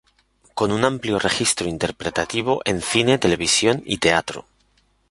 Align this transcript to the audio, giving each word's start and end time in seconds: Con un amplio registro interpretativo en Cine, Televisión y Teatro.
Con 0.55 0.69
un 0.77 0.81
amplio 0.83 1.19
registro 1.19 1.67
interpretativo 1.69 2.61
en 2.65 2.81
Cine, 2.81 3.19
Televisión 3.19 3.83
y 3.85 3.99
Teatro. 3.99 4.47